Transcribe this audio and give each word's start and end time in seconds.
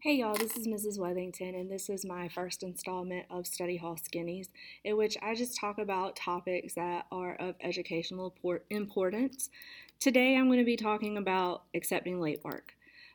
Hey 0.00 0.14
y'all, 0.14 0.36
this 0.36 0.56
is 0.56 0.68
Mrs. 0.68 0.96
Wethington, 0.96 1.60
and 1.60 1.68
this 1.68 1.90
is 1.90 2.04
my 2.04 2.28
first 2.28 2.62
installment 2.62 3.26
of 3.30 3.48
Study 3.48 3.76
Hall 3.76 3.96
Skinnies, 3.96 4.46
in 4.84 4.96
which 4.96 5.16
I 5.20 5.34
just 5.34 5.58
talk 5.58 5.78
about 5.78 6.14
topics 6.14 6.74
that 6.74 7.06
are 7.10 7.34
of 7.34 7.56
educational 7.60 8.32
importance. 8.70 9.50
Today 9.98 10.36
I'm 10.36 10.46
going 10.46 10.60
to 10.60 10.64
be 10.64 10.76
talking 10.76 11.16
about 11.16 11.64
accepting 11.74 12.20
late 12.20 12.44
work. 12.44 12.74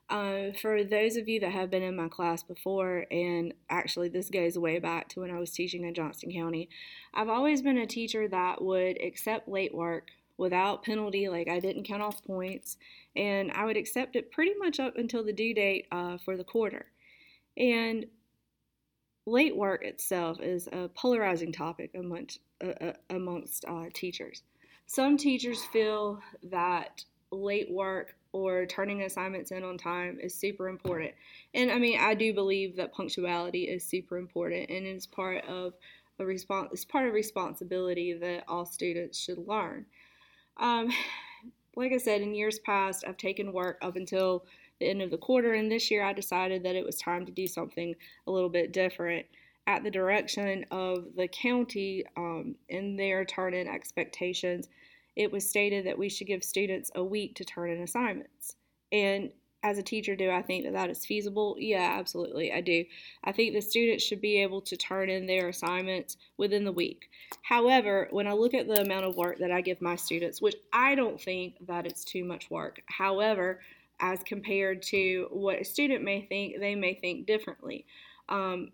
Uh, 0.10 0.52
for 0.62 0.84
those 0.84 1.16
of 1.16 1.30
you 1.30 1.40
that 1.40 1.54
have 1.54 1.72
been 1.72 1.84
in 1.84 1.96
my 1.96 2.10
class 2.10 2.44
before, 2.44 3.06
and 3.10 3.54
actually 3.70 4.10
this 4.10 4.30
goes 4.30 4.60
way 4.60 4.78
back 4.78 5.08
to 5.08 5.22
when 5.22 5.32
I 5.32 5.40
was 5.40 5.52
teaching 5.52 5.86
in 5.86 5.94
Johnston 5.94 6.34
County, 6.34 6.68
I've 7.14 7.30
always 7.30 7.62
been 7.62 7.78
a 7.78 7.88
teacher 7.88 8.28
that 8.28 8.62
would 8.62 9.02
accept 9.02 9.48
late 9.48 9.74
work 9.74 10.10
without 10.38 10.84
penalty, 10.84 11.30
like 11.30 11.48
I 11.48 11.60
didn't 11.60 11.84
count 11.84 12.02
off 12.02 12.24
points, 12.24 12.78
and 13.16 13.52
I 13.52 13.66
would 13.66 13.78
accept 13.78 14.16
it 14.16 14.32
pretty 14.32 14.54
much 14.58 14.80
up 14.80 14.98
until 14.98 15.24
the 15.24 15.34
due 15.34 15.54
date 15.54 15.88
uh, 15.92 16.18
for 16.18 16.38
the 16.38 16.44
quarter. 16.44 16.88
And 17.58 18.06
late 19.26 19.56
work 19.56 19.84
itself 19.84 20.40
is 20.42 20.68
a 20.72 20.90
polarizing 20.90 21.52
topic 21.52 21.92
amongst, 21.96 22.40
uh, 22.64 22.74
uh, 22.82 22.94
amongst 23.10 23.66
uh, 23.66 23.86
teachers. 23.94 24.44
Some 24.86 25.18
teachers 25.18 25.64
feel 25.66 26.20
that 26.44 27.04
late 27.32 27.72
work 27.72 28.16
or 28.32 28.66
turning 28.66 29.04
assignments 29.04 29.52
in 29.52 29.64
on 29.64 29.78
time 29.78 30.20
is 30.20 30.36
super 30.36 30.68
important. 30.68 31.12
And 31.54 31.72
I 31.72 31.78
mean, 31.78 32.00
I 32.00 32.16
do 32.16 32.34
believe 32.34 32.76
that 32.78 32.94
punctuality 32.94 33.64
is 33.64 33.86
super 33.86 34.18
important 34.18 34.70
and 34.70 34.86
it's 34.86 35.06
part 35.06 35.46
of 35.46 35.74
a 36.20 36.26
response 36.26 36.70
it's 36.72 36.86
part 36.86 37.08
of 37.08 37.14
responsibility 37.14 38.14
that 38.14 38.44
all 38.48 38.66
students 38.66 39.20
should 39.20 39.48
learn. 39.48 39.86
Um, 40.58 40.90
like 41.76 41.92
I 41.92 41.98
said, 41.98 42.22
in 42.22 42.36
years 42.36 42.60
past, 42.60 43.04
I've 43.08 43.18
taken 43.18 43.54
work 43.54 43.78
up 43.82 43.96
until 43.96 44.46
the 44.80 44.90
end 44.90 45.02
of 45.02 45.12
the 45.12 45.18
quarter, 45.18 45.54
and 45.54 45.72
this 45.72 45.90
year 45.90 46.04
I 46.04 46.14
decided 46.14 46.64
that 46.64 46.76
it 46.76 46.86
was 46.86 46.98
time 46.98 47.26
to 47.26 47.32
do 47.32 47.48
something 47.48 47.96
a 48.28 48.32
little 48.32 48.50
bit 48.50 48.74
different. 48.74 49.26
At 49.66 49.84
the 49.84 49.92
direction 49.92 50.66
of 50.72 51.06
the 51.16 51.28
county 51.28 52.04
um, 52.18 52.56
in 52.68 52.98
their 52.98 53.24
turn 53.24 53.54
in 53.54 53.68
expectations, 53.68 54.68
it 55.16 55.32
was 55.32 55.48
stated 55.48 55.86
that 55.86 55.98
we 55.98 56.10
should 56.10 56.28
give 56.28 56.44
students 56.44 56.92
a 56.96 57.04
week 57.04 57.36
to 57.36 57.46
turn 57.46 57.70
in 57.70 57.82
assignments. 57.82 58.56
And 58.92 59.32
as 59.64 59.78
a 59.78 59.84
teacher, 59.84 60.16
do 60.16 60.30
I 60.30 60.42
think 60.42 60.66
that 60.66 60.74
that 60.74 60.90
is 60.90 61.06
feasible? 61.06 61.56
Yeah, 61.58 61.96
absolutely, 61.98 62.52
I 62.52 62.60
do. 62.60 62.84
I 63.24 63.32
think 63.32 63.54
the 63.54 63.62
students 63.62 64.04
should 64.04 64.20
be 64.20 64.42
able 64.42 64.62
to 64.62 64.76
turn 64.76 65.10
in 65.10 65.26
their 65.26 65.48
assignments 65.48 66.18
within 66.38 66.66
the 66.66 66.72
week. 66.72 67.10
However, 67.44 68.10
when 68.12 68.28
I 68.28 68.34
look 68.34 68.54
at 68.54 68.68
the 68.68 68.82
amount 68.82 69.06
of 69.06 69.16
work 69.16 69.40
that 69.40 69.52
I 69.52 69.62
give 69.62 69.82
my 69.82 69.96
students, 69.96 70.42
which 70.42 70.56
I 70.74 70.96
don't 70.96 71.20
think 71.20 71.66
that 71.68 71.86
it's 71.86 72.04
too 72.04 72.26
much 72.26 72.52
work, 72.52 72.82
however, 72.88 73.62
as 74.02 74.22
compared 74.24 74.82
to 74.82 75.28
what 75.32 75.62
a 75.62 75.64
student 75.64 76.04
may 76.04 76.26
think, 76.26 76.60
they 76.60 76.76
may 76.76 76.94
think 76.96 77.26
differently. 77.26 77.86
Um, 78.28 78.72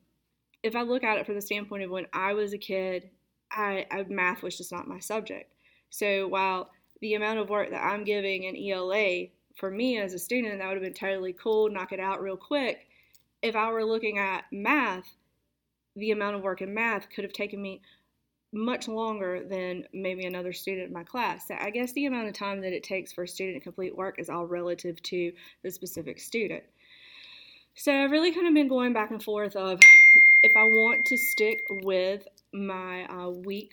if 0.64 0.76
I 0.76 0.82
look 0.82 1.04
at 1.04 1.20
it 1.20 1.26
from 1.28 1.36
the 1.36 1.42
standpoint 1.42 1.84
of 1.84 1.92
when 1.92 2.08
I 2.14 2.34
was 2.34 2.54
a 2.54 2.58
kid, 2.58 3.12
I, 3.52 3.86
I 3.92 4.06
math 4.10 4.42
was 4.42 4.58
just 4.58 4.72
not 4.72 4.88
my 4.88 5.00
subject. 5.00 5.54
So 5.92 6.28
while 6.28 6.72
the 7.00 7.14
amount 7.14 7.40
of 7.40 7.50
work 7.50 7.70
that 7.70 7.84
I'm 7.84 8.04
giving 8.04 8.44
in 8.44 8.58
ELA 8.58 9.28
for 9.60 9.70
me 9.70 10.00
as 10.00 10.14
a 10.14 10.20
student, 10.20 10.58
that 10.58 10.68
would 10.68 10.76
have 10.76 10.84
been 10.84 10.94
totally 10.94 11.34
cool, 11.34 11.70
knock 11.70 11.92
it 11.92 12.00
out 12.00 12.22
real 12.22 12.38
quick. 12.38 12.88
If 13.42 13.56
I 13.56 13.72
were 13.72 13.84
looking 13.84 14.18
at 14.18 14.46
math, 14.52 15.06
the 15.96 16.12
amount 16.12 16.38
of 16.38 16.42
work 16.42 16.62
in 16.62 16.74
math 16.74 17.10
could 17.10 17.26
have 17.26 17.34
taken 17.34 17.62
me 17.62 17.82
much 18.52 18.88
longer 18.88 19.44
than 19.44 19.86
maybe 19.94 20.26
another 20.26 20.54
student 20.54 20.88
in 20.88 20.94
my 20.94 21.04
class. 21.04 21.48
So 21.48 21.56
I 21.60 21.70
guess 21.70 21.92
the 21.94 22.06
amount 22.06 22.30
of 22.30 22.34
time 22.34 22.62
that 22.62 22.74
it 22.74 22.84
takes 22.84 23.12
for 23.12 23.26
a 23.26 23.28
student 23.28 23.58
to 23.58 23.64
complete 23.64 23.96
work 23.96 24.16
is 24.18 24.30
all 24.30 24.48
relative 24.48 25.02
to 25.04 25.32
the 25.62 25.70
specific 25.70 26.20
student. 26.20 26.64
So 27.76 27.94
I've 27.94 28.12
really 28.12 28.34
kind 28.34 28.48
of 28.48 28.54
been 28.54 28.68
going 28.68 28.94
back 28.94 29.12
and 29.12 29.23
forth 29.23 29.56
of 29.56 29.80
if 30.42 30.52
I 30.56 30.64
want 30.64 31.06
to 31.06 31.18
stick 31.18 31.60
with 31.70 32.28
my 32.52 33.06
uh, 33.06 33.30
week 33.30 33.72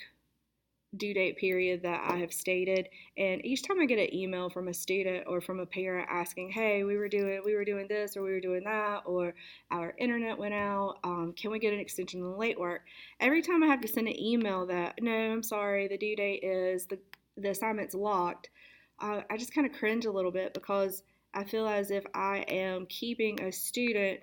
due 0.96 1.14
date 1.14 1.36
period 1.36 1.82
that 1.82 2.02
I 2.08 2.16
have 2.16 2.32
stated. 2.32 2.88
And 3.16 3.44
each 3.44 3.62
time 3.62 3.80
I 3.80 3.86
get 3.86 3.98
an 3.98 4.14
email 4.14 4.50
from 4.50 4.68
a 4.68 4.74
student 4.74 5.24
or 5.26 5.40
from 5.40 5.60
a 5.60 5.66
parent 5.66 6.08
asking, 6.10 6.50
"Hey, 6.50 6.84
we 6.84 6.96
were 6.96 7.08
doing 7.08 7.42
we 7.44 7.54
were 7.54 7.64
doing 7.64 7.86
this 7.88 8.16
or 8.16 8.22
we 8.22 8.32
were 8.32 8.40
doing 8.40 8.64
that 8.64 9.02
or 9.06 9.34
our 9.70 9.94
internet 9.98 10.38
went 10.38 10.54
out, 10.54 10.98
um, 11.04 11.32
can 11.36 11.50
we 11.50 11.58
get 11.58 11.72
an 11.74 11.80
extension 11.80 12.22
on 12.22 12.30
the 12.30 12.36
late 12.36 12.58
work?" 12.58 12.82
Every 13.20 13.42
time 13.42 13.62
I 13.62 13.66
have 13.66 13.80
to 13.82 13.88
send 13.88 14.08
an 14.08 14.20
email 14.20 14.66
that, 14.66 15.00
"No, 15.02 15.12
I'm 15.12 15.42
sorry, 15.42 15.88
the 15.88 15.98
due 15.98 16.16
date 16.16 16.42
is 16.42 16.86
the 16.86 16.98
the 17.36 17.50
assignment's 17.50 17.94
locked," 17.94 18.50
uh, 19.00 19.22
I 19.30 19.36
just 19.36 19.54
kind 19.54 19.66
of 19.66 19.72
cringe 19.72 20.06
a 20.06 20.10
little 20.10 20.32
bit 20.32 20.54
because 20.54 21.02
I 21.34 21.44
feel 21.44 21.66
as 21.68 21.90
if 21.90 22.04
I 22.14 22.38
am 22.48 22.86
keeping 22.86 23.40
a 23.42 23.52
student 23.52 24.20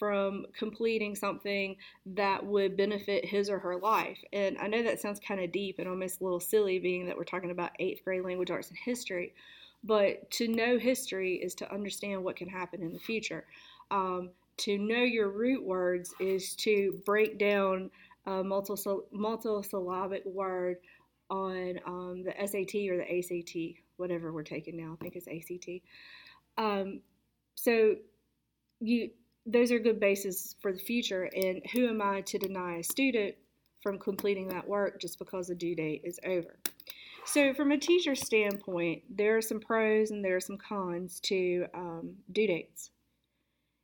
from 0.00 0.46
completing 0.56 1.14
something 1.14 1.76
that 2.06 2.44
would 2.44 2.74
benefit 2.74 3.22
his 3.22 3.50
or 3.50 3.58
her 3.58 3.76
life. 3.76 4.18
And 4.32 4.56
I 4.58 4.66
know 4.66 4.82
that 4.82 4.98
sounds 4.98 5.20
kind 5.20 5.40
of 5.40 5.52
deep 5.52 5.78
and 5.78 5.86
almost 5.86 6.20
a 6.20 6.24
little 6.24 6.40
silly, 6.40 6.78
being 6.78 7.06
that 7.06 7.16
we're 7.18 7.24
talking 7.24 7.50
about 7.50 7.72
eighth 7.78 8.02
grade 8.02 8.24
language 8.24 8.50
arts 8.50 8.70
and 8.70 8.78
history. 8.82 9.34
But 9.84 10.30
to 10.32 10.48
know 10.48 10.78
history 10.78 11.34
is 11.34 11.54
to 11.56 11.72
understand 11.72 12.24
what 12.24 12.36
can 12.36 12.48
happen 12.48 12.82
in 12.82 12.94
the 12.94 12.98
future. 12.98 13.44
Um, 13.90 14.30
to 14.56 14.78
know 14.78 15.02
your 15.02 15.28
root 15.28 15.62
words 15.62 16.14
is 16.18 16.54
to 16.56 16.98
break 17.04 17.38
down 17.38 17.90
a 18.26 18.42
multisyllabic 18.42 20.26
word 20.26 20.78
on 21.28 21.78
um, 21.86 22.24
the 22.24 22.32
SAT 22.46 22.74
or 22.90 22.96
the 22.96 23.18
ACT, 23.18 23.80
whatever 23.98 24.32
we're 24.32 24.42
taking 24.42 24.78
now. 24.78 24.96
I 24.98 25.04
think 25.04 25.16
it's 25.16 25.28
ACT. 25.28 25.82
Um, 26.56 27.00
so 27.54 27.96
you 28.80 29.10
those 29.46 29.72
are 29.72 29.78
good 29.78 30.00
bases 30.00 30.56
for 30.60 30.72
the 30.72 30.78
future. 30.78 31.30
And 31.34 31.62
who 31.72 31.88
am 31.88 32.02
I 32.02 32.20
to 32.22 32.38
deny 32.38 32.76
a 32.76 32.84
student 32.84 33.34
from 33.82 33.98
completing 33.98 34.48
that 34.48 34.68
work 34.68 35.00
just 35.00 35.18
because 35.18 35.48
the 35.48 35.54
due 35.54 35.74
date 35.74 36.02
is 36.04 36.18
over? 36.24 36.56
So, 37.24 37.52
from 37.54 37.70
a 37.70 37.78
teacher 37.78 38.14
standpoint, 38.14 39.02
there 39.08 39.36
are 39.36 39.42
some 39.42 39.60
pros 39.60 40.10
and 40.10 40.24
there 40.24 40.36
are 40.36 40.40
some 40.40 40.56
cons 40.56 41.20
to 41.20 41.66
um, 41.74 42.14
due 42.32 42.46
dates. 42.46 42.90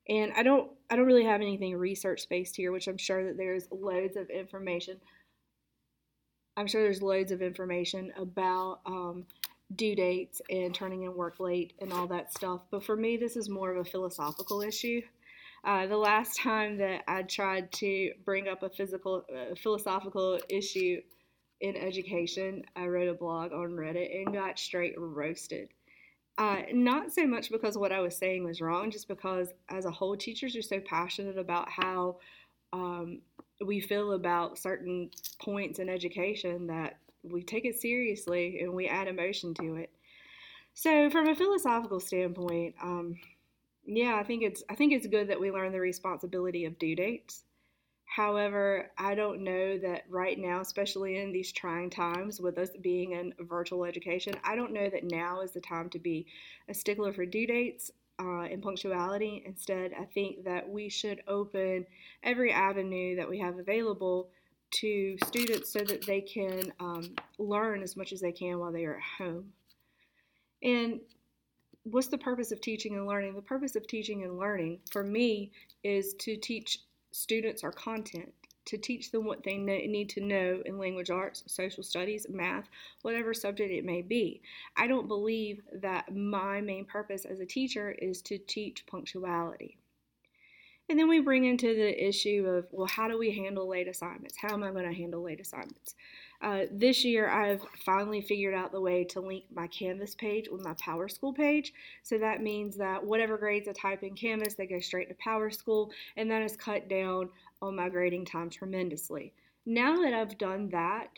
And 0.09 0.33
I 0.37 0.43
don't, 0.43 0.71
I 0.89 0.97
don't 0.97 1.07
really 1.07 1.25
have 1.25 1.41
anything 1.41 1.77
research 1.77 2.29
based 2.29 2.57
here, 2.57 2.73
which 2.73 2.87
I'm 2.87 2.97
sure 2.97 3.25
that 3.25 3.37
there's 3.37 3.69
loads 3.71 4.17
of 4.17 4.31
information. 4.31 5.01
I'm 6.57 6.67
sure 6.67 6.83
there's 6.83 7.03
loads 7.03 7.33
of 7.33 7.43
information 7.43 8.13
about 8.17 8.81
um, 8.87 9.27
due 9.75 9.97
dates 9.97 10.41
and 10.49 10.75
turning 10.75 11.03
in 11.03 11.15
work 11.15 11.41
late 11.41 11.75
and 11.81 11.93
all 11.93 12.07
that 12.07 12.33
stuff. 12.33 12.63
But 12.71 12.85
for 12.85 12.97
me, 12.97 13.17
this 13.17 13.37
is 13.37 13.49
more 13.49 13.73
of 13.73 13.85
a 13.85 13.91
philosophical 13.91 14.63
issue. 14.63 15.03
Uh, 15.67 15.85
the 15.85 15.97
last 15.97 16.39
time 16.41 16.79
that 16.79 17.03
I 17.09 17.23
tried 17.23 17.73
to 17.73 18.13
bring 18.25 18.47
up 18.47 18.63
a 18.63 18.71
physical, 18.71 19.25
uh, 19.35 19.57
philosophical 19.57 20.39
issue 20.49 21.01
in 21.61 21.75
education, 21.77 22.63
I 22.77 22.87
wrote 22.87 23.09
a 23.09 23.15
blog 23.15 23.53
on 23.53 23.71
Reddit 23.71 24.15
and 24.15 24.33
got 24.33 24.61
straight 24.61 24.95
roasted. 24.97 25.71
Uh, 26.39 26.59
not 26.73 27.13
so 27.13 27.27
much 27.27 27.51
because 27.51 27.77
what 27.77 27.91
I 27.91 27.99
was 27.99 28.17
saying 28.17 28.45
was 28.45 28.61
wrong, 28.61 28.93
just 28.93 29.09
because 29.09 29.49
as 29.69 29.87
a 29.87 29.91
whole, 29.91 30.17
teachers 30.17 30.55
are 30.55 30.63
so 30.63 30.79
passionate 30.79 31.37
about 31.37 31.69
how 31.69 32.19
um, 32.73 33.21
we 33.65 33.81
feel 33.81 34.13
about 34.13 34.59
certain 34.59 35.11
points 35.41 35.81
in 35.81 35.89
education 35.89 36.69
that 36.69 36.99
we 37.25 37.43
take 37.43 37.65
it 37.65 37.81
seriously 37.81 38.61
and 38.61 38.73
we 38.73 38.87
add 38.87 39.09
emotion 39.09 39.53
to 39.55 39.75
it. 39.77 39.91
So, 40.75 41.11
from 41.11 41.27
a 41.27 41.35
philosophical 41.35 41.99
standpoint, 41.99 42.77
um, 42.81 43.17
yeah, 43.87 44.17
I 44.17 44.25
think 44.25 44.43
it's 44.43 44.63
I 44.69 44.75
think 44.75 44.93
it's 44.93 45.07
good 45.07 45.29
that 45.29 45.41
we 45.41 45.51
learn 45.51 45.73
the 45.73 45.81
responsibility 45.81 46.65
of 46.65 46.79
due 46.79 46.97
dates. 46.97 47.45
However, 48.05 48.91
I 48.97 49.15
don't 49.15 49.43
know 49.43 49.79
that 49.79 50.05
right 50.09 50.39
now, 50.39 50.61
especially 50.61 51.19
in 51.19 51.33
these 51.33 51.53
trying 51.53 51.91
times 51.91 52.41
with 52.41 52.57
us 52.57 52.71
being 52.81 53.13
in 53.13 53.35
virtual 53.41 53.85
education, 53.85 54.35
I 54.45 54.55
don't 54.57 54.73
know 54.73 54.89
that 54.89 55.05
now 55.05 55.41
is 55.41 55.53
the 55.53 55.61
time 55.61 55.91
to 55.91 55.99
be 55.99 56.27
a 56.69 56.75
stickler 56.75 57.13
for 57.13 57.27
due 57.27 57.47
dates 57.47 57.91
uh, 58.19 58.43
and 58.43 58.63
punctuality. 58.63 59.43
Instead, 59.45 59.93
I 59.99 60.05
think 60.05 60.45
that 60.45 60.69
we 60.69 60.89
should 60.89 61.21
open 61.29 61.85
every 62.23 62.53
avenue 62.53 63.17
that 63.17 63.29
we 63.29 63.39
have 63.41 63.59
available 63.59 64.31
to 64.71 65.17
students 65.27 65.73
so 65.73 65.81
that 65.81 66.07
they 66.07 66.21
can 66.21 66.73
um, 66.81 67.15
learn 67.39 67.83
as 67.83 67.97
much 67.97 68.13
as 68.13 68.21
they 68.21 68.33
can 68.33 68.59
while 68.59 68.73
they 68.73 68.85
are 68.85 68.97
at 68.97 69.03
home. 69.19 69.53
And 70.63 71.01
what's 71.91 72.09
the 72.09 72.19
purpose 72.19 72.51
of 72.51 72.61
teaching 72.61 72.97
and 72.97 73.07
learning? 73.07 73.35
The 73.35 73.43
purpose 73.43 73.77
of 73.77 73.87
teaching 73.87 74.25
and 74.25 74.39
learning 74.39 74.81
for 74.91 75.05
me 75.05 75.53
is 75.85 76.15
to 76.15 76.37
teach 76.37 76.81
students 77.13 77.63
our 77.63 77.73
content, 77.73 78.33
to 78.67 78.77
teach 78.77 79.13
them 79.13 79.25
what 79.25 79.45
they 79.45 79.57
need 79.57 80.09
to 80.11 80.21
know 80.21 80.61
in 80.67 80.79
language 80.79 81.11
arts, 81.11 81.45
social 81.47 81.85
studies, 81.85 82.27
math, 82.29 82.69
whatever 83.03 83.33
subject 83.33 83.71
it 83.71 83.85
may 83.85 84.03
be. 84.03 84.43
I 84.77 84.89
don't 84.89 85.07
believe 85.07 85.63
that 85.81 86.15
my 86.15 86.61
main 86.61 86.85
purpose 86.85 87.25
as 87.25 87.39
a 87.39 87.47
teacher 87.47 87.93
is 87.93 88.21
to 88.23 88.39
teach 88.39 88.85
punctuality. 88.87 89.79
And 90.89 90.99
then 90.99 91.09
we 91.09 91.21
bring 91.21 91.45
into 91.45 91.75
the 91.75 92.09
issue 92.09 92.47
of, 92.47 92.67
well, 92.71 92.87
how 92.87 93.09
do 93.09 93.19
we 93.19 93.33
handle 93.33 93.69
late 93.69 93.89
assignments? 93.89 94.37
How 94.37 94.55
am 94.55 94.63
I 94.63 94.71
going 94.71 94.89
to 94.89 94.97
handle 94.97 95.23
late 95.23 95.41
assignments? 95.41 95.95
Uh, 96.43 96.65
this 96.71 97.05
year, 97.05 97.29
I've 97.29 97.63
finally 97.85 98.21
figured 98.21 98.55
out 98.55 98.73
the 98.73 98.81
way 98.81 99.05
to 99.05 99.21
link 99.21 99.45
my 99.55 99.67
Canvas 99.69 100.15
page 100.15 100.49
with 100.51 100.65
my 100.65 100.75
PowerSchool 100.75 101.35
page. 101.35 101.73
So 102.03 102.19
that 102.19 102.43
means 102.43 102.77
that 102.77 103.05
whatever 103.05 103.37
grades 103.39 103.69
I 103.69 103.73
type 103.73 104.03
in 104.03 104.15
Canvas, 104.15 104.55
they 104.55 104.67
go 104.67 104.81
straight 104.81 105.09
to 105.09 105.15
PowerSchool, 105.15 105.91
and 106.17 106.31
that 106.31 106.43
has 106.43 106.57
cut 106.57 106.89
down 106.89 107.31
on 107.63 107.77
my 107.77 107.89
grading 107.89 108.27
time 108.27 108.51
tremendously. 108.51 109.33
Now 109.65 109.97
that 110.03 110.13
I've 110.13 110.39
done 110.39 110.69
that, 110.71 111.09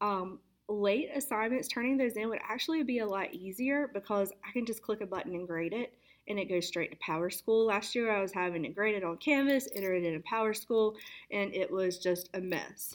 um, 0.00 0.38
late 0.68 1.10
assignments, 1.14 1.68
turning 1.68 1.96
those 1.96 2.16
in 2.16 2.28
would 2.28 2.40
actually 2.46 2.82
be 2.82 2.98
a 3.00 3.06
lot 3.06 3.34
easier 3.34 3.90
because 3.92 4.32
I 4.46 4.52
can 4.52 4.66
just 4.66 4.82
click 4.82 5.00
a 5.00 5.06
button 5.06 5.34
and 5.34 5.46
grade 5.46 5.72
it 5.72 5.92
and 6.28 6.38
it 6.38 6.48
goes 6.48 6.66
straight 6.66 6.90
to 6.90 6.98
PowerSchool. 6.98 7.66
Last 7.66 7.94
year 7.94 8.14
I 8.14 8.20
was 8.20 8.32
having 8.32 8.64
it 8.64 8.74
graded 8.74 9.02
on 9.02 9.16
Canvas, 9.16 9.68
enter 9.74 9.94
it 9.94 10.04
in 10.04 10.22
PowerSchool, 10.22 10.94
and 11.30 11.54
it 11.54 11.70
was 11.70 11.98
just 11.98 12.28
a 12.34 12.40
mess. 12.40 12.94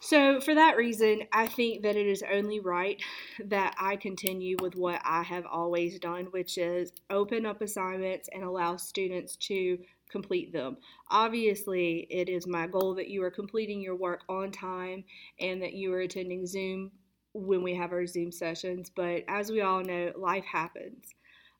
So, 0.00 0.40
for 0.40 0.54
that 0.54 0.76
reason, 0.76 1.22
I 1.32 1.46
think 1.48 1.82
that 1.82 1.96
it 1.96 2.06
is 2.06 2.22
only 2.32 2.60
right 2.60 3.02
that 3.44 3.74
I 3.78 3.96
continue 3.96 4.56
with 4.60 4.76
what 4.76 5.00
I 5.04 5.22
have 5.24 5.44
always 5.44 5.98
done, 5.98 6.26
which 6.26 6.56
is 6.56 6.92
open 7.10 7.44
up 7.44 7.60
assignments 7.60 8.28
and 8.32 8.44
allow 8.44 8.76
students 8.76 9.34
to 9.36 9.78
complete 10.08 10.52
them. 10.52 10.76
Obviously, 11.10 12.06
it 12.10 12.28
is 12.28 12.46
my 12.46 12.68
goal 12.68 12.94
that 12.94 13.08
you 13.08 13.22
are 13.24 13.30
completing 13.30 13.80
your 13.80 13.96
work 13.96 14.22
on 14.28 14.52
time 14.52 15.04
and 15.40 15.60
that 15.62 15.74
you 15.74 15.92
are 15.92 16.00
attending 16.00 16.46
Zoom 16.46 16.92
when 17.34 17.62
we 17.62 17.74
have 17.74 17.92
our 17.92 18.06
Zoom 18.06 18.30
sessions. 18.30 18.90
But 18.94 19.24
as 19.26 19.50
we 19.50 19.62
all 19.62 19.82
know, 19.82 20.12
life 20.16 20.44
happens. 20.44 21.14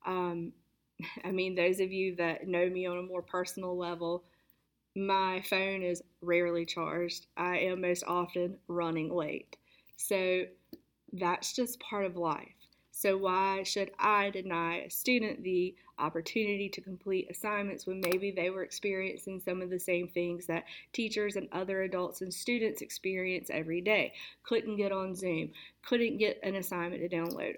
Um, 0.07 0.53
I 1.25 1.33
mean, 1.33 1.57
those 1.57 1.81
of 1.81 1.93
you 1.93 2.15
that 2.17 2.47
know 2.47 2.69
me 2.69 2.87
on 2.87 2.99
a 2.99 3.03
more 3.03 3.23
personal 3.23 3.77
level, 3.77 4.25
my 5.07 5.43
phone 5.43 5.83
is 5.83 6.03
rarely 6.21 6.65
charged. 6.65 7.27
I 7.37 7.59
am 7.59 7.81
most 7.81 8.05
often 8.07 8.57
running 8.69 9.15
late. 9.15 9.57
So 9.97 10.45
that's 11.13 11.53
just 11.53 11.81
part 11.81 12.05
of 12.05 12.17
life. 12.17 12.55
So, 12.91 13.17
why 13.17 13.63
should 13.63 13.93
I 14.01 14.31
deny 14.31 14.79
a 14.79 14.91
student 14.91 15.45
the 15.45 15.73
opportunity 16.01 16.69
to 16.71 16.81
complete 16.81 17.31
assignments 17.31 17.87
when 17.87 18.01
maybe 18.01 18.33
they 18.33 18.51
were 18.51 18.65
experiencing 18.65 19.39
some 19.39 19.63
of 19.63 19.71
the 19.71 19.79
same 19.79 20.09
things 20.09 20.47
that 20.47 20.65
teachers 20.93 21.37
and 21.37 21.49
other 21.53 21.83
adults 21.83 22.23
and 22.23 22.35
students 22.35 22.83
experience 22.83 23.51
every 23.53 23.81
day? 23.81 24.15
Couldn't 24.43 24.79
get 24.79 24.91
on 24.91 25.15
Zoom, 25.15 25.53
couldn't 25.83 26.19
get 26.19 26.41
an 26.43 26.57
assignment 26.57 27.09
to 27.09 27.17
download. 27.17 27.55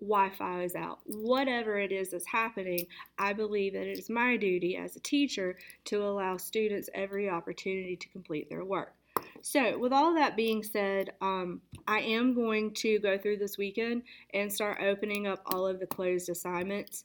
Wi 0.00 0.30
Fi 0.30 0.62
is 0.62 0.74
out, 0.74 1.00
whatever 1.06 1.78
it 1.78 1.92
is 1.92 2.10
that's 2.10 2.26
happening, 2.26 2.86
I 3.18 3.32
believe 3.32 3.72
that 3.74 3.86
it 3.86 3.98
is 3.98 4.10
my 4.10 4.36
duty 4.36 4.76
as 4.76 4.96
a 4.96 5.00
teacher 5.00 5.56
to 5.86 6.04
allow 6.04 6.36
students 6.36 6.90
every 6.94 7.28
opportunity 7.28 7.96
to 7.96 8.08
complete 8.08 8.48
their 8.48 8.64
work. 8.64 8.94
So, 9.42 9.78
with 9.78 9.92
all 9.92 10.14
that 10.14 10.36
being 10.36 10.62
said, 10.62 11.12
um, 11.20 11.60
I 11.86 12.00
am 12.00 12.34
going 12.34 12.72
to 12.74 12.98
go 12.98 13.18
through 13.18 13.36
this 13.38 13.58
weekend 13.58 14.02
and 14.32 14.52
start 14.52 14.82
opening 14.82 15.26
up 15.26 15.42
all 15.46 15.66
of 15.66 15.80
the 15.80 15.86
closed 15.86 16.28
assignments. 16.28 17.04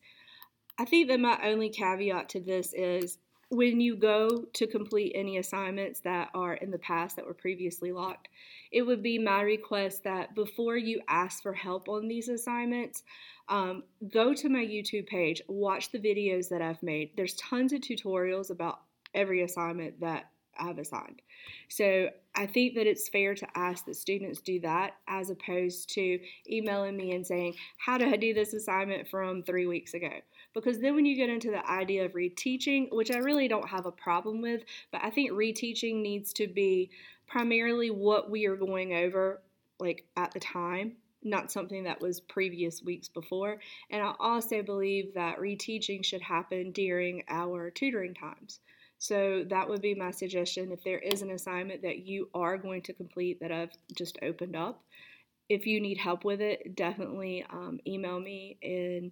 I 0.77 0.85
think 0.85 1.09
that 1.09 1.19
my 1.19 1.37
only 1.43 1.69
caveat 1.69 2.29
to 2.29 2.39
this 2.39 2.73
is 2.73 3.17
when 3.49 3.81
you 3.81 3.95
go 3.95 4.45
to 4.53 4.67
complete 4.67 5.11
any 5.15 5.37
assignments 5.37 5.99
that 6.01 6.29
are 6.33 6.53
in 6.53 6.69
the 6.69 6.77
past 6.77 7.15
that 7.15 7.25
were 7.25 7.33
previously 7.33 7.91
locked, 7.91 8.29
it 8.71 8.83
would 8.83 9.01
be 9.01 9.17
my 9.17 9.41
request 9.41 10.03
that 10.03 10.35
before 10.35 10.77
you 10.77 11.01
ask 11.07 11.41
for 11.41 11.53
help 11.53 11.89
on 11.89 12.07
these 12.07 12.29
assignments, 12.29 13.03
um, 13.47 13.83
go 14.11 14.33
to 14.35 14.49
my 14.49 14.63
YouTube 14.63 15.07
page, 15.07 15.41
watch 15.47 15.91
the 15.91 15.97
videos 15.97 16.49
that 16.49 16.61
I've 16.61 16.83
made. 16.83 17.11
There's 17.17 17.33
tons 17.35 17.73
of 17.73 17.81
tutorials 17.81 18.51
about 18.51 18.81
every 19.15 19.41
assignment 19.41 19.99
that 20.01 20.29
I've 20.59 20.77
assigned. 20.77 21.21
So 21.69 22.09
I 22.39 22.45
think 22.45 22.75
that 22.75 22.87
it's 22.87 23.09
fair 23.09 23.35
to 23.35 23.47
ask 23.53 23.85
that 23.85 23.97
students 23.97 24.39
do 24.39 24.61
that 24.61 24.93
as 25.09 25.29
opposed 25.29 25.89
to 25.95 26.19
emailing 26.49 26.95
me 26.95 27.11
and 27.11 27.27
saying, 27.27 27.55
How 27.77 27.97
did 27.97 28.13
I 28.13 28.15
do 28.15 28.33
this 28.33 28.53
assignment 28.53 29.09
from 29.09 29.43
three 29.43 29.65
weeks 29.65 29.93
ago? 29.93 30.09
Because 30.53 30.79
then 30.79 30.95
when 30.95 31.05
you 31.05 31.17
get 31.17 31.29
into 31.29 31.51
the 31.51 31.69
idea 31.69 32.05
of 32.05 32.13
reteaching, 32.13 32.87
which 32.93 33.11
I 33.11 33.17
really 33.17 33.49
don't 33.49 33.67
have 33.67 33.85
a 33.85 33.91
problem 33.91 34.41
with, 34.41 34.63
but 34.89 35.03
I 35.03 35.09
think 35.09 35.31
reteaching 35.31 36.01
needs 36.01 36.31
to 36.33 36.47
be 36.47 36.91
primarily 37.27 37.91
what 37.91 38.31
we 38.31 38.45
are 38.45 38.55
going 38.55 38.93
over 38.93 39.41
like 39.77 40.05
at 40.15 40.31
the 40.31 40.39
time 40.39 40.93
not 41.21 41.51
something 41.51 41.83
that 41.83 41.99
was 41.99 42.21
previous 42.21 42.81
weeks 42.81 43.09
before. 43.09 43.59
And 43.89 44.01
I 44.01 44.13
also 44.21 44.63
believe 44.63 45.13
that 45.15 45.37
reteaching 45.37 46.05
should 46.05 46.21
happen 46.21 46.71
during 46.71 47.23
our 47.27 47.69
tutoring 47.69 48.13
times. 48.13 48.61
So 48.99 49.45
that 49.49 49.67
would 49.69 49.81
be 49.81 49.95
my 49.95 50.11
suggestion. 50.11 50.71
If 50.71 50.83
there 50.83 50.99
is 50.99 51.21
an 51.21 51.31
assignment 51.31 51.81
that 51.83 52.05
you 52.05 52.29
are 52.33 52.57
going 52.57 52.81
to 52.83 52.93
complete 52.93 53.39
that 53.39 53.51
I've 53.51 53.71
just 53.97 54.19
opened 54.21 54.55
up, 54.55 54.83
if 55.47 55.65
you 55.65 55.81
need 55.81 55.97
help 55.97 56.25
with 56.25 56.41
it, 56.41 56.75
definitely 56.75 57.45
um, 57.49 57.79
email 57.87 58.19
me 58.19 58.57
and 58.61 59.11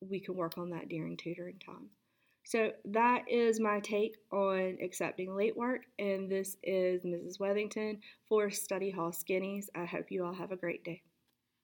we 0.00 0.20
can 0.20 0.36
work 0.36 0.58
on 0.58 0.70
that 0.70 0.88
during 0.88 1.16
tutoring 1.16 1.60
time. 1.64 1.90
So 2.44 2.70
that 2.86 3.28
is 3.28 3.60
my 3.60 3.80
take 3.80 4.16
on 4.32 4.78
accepting 4.80 5.34
late 5.34 5.56
work, 5.56 5.82
and 5.98 6.30
this 6.30 6.56
is 6.62 7.02
Mrs. 7.04 7.40
Wethington 7.40 7.98
for 8.28 8.50
Study 8.50 8.90
Hall 8.90 9.10
Skinnies. 9.10 9.66
I 9.74 9.84
hope 9.84 10.06
you 10.10 10.24
all 10.24 10.34
have 10.34 10.52
a 10.52 10.56
great 10.56 10.84
day. 10.84 11.02